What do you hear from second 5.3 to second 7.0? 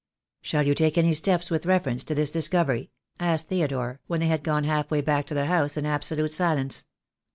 the house in absolute silence.